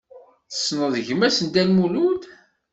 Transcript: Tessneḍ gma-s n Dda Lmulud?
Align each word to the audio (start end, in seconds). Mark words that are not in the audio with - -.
Tessneḍ 0.51 0.95
gma-s 1.07 1.37
n 1.41 1.47
Dda 1.47 1.63
Lmulud? 1.69 2.21